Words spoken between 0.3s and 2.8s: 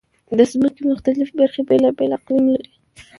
د ځمکې مختلفې برخې بېلابېل اقلیم لري.